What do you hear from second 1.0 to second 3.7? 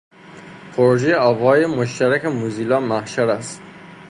آواهای مشترک موزیلا محشر است.